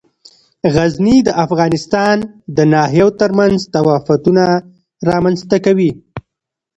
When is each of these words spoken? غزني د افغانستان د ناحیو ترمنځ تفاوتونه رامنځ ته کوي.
غزني 0.75 1.17
د 1.27 1.29
افغانستان 1.45 2.17
د 2.57 2.57
ناحیو 2.73 3.07
ترمنځ 3.19 3.57
تفاوتونه 3.75 4.43
رامنځ 5.09 5.39
ته 5.49 5.57
کوي. 5.65 5.91